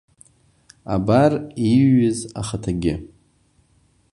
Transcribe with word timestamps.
Абар 0.93 1.33
ииҩыз 1.65 2.19
ахаҭагьы… 2.41 2.93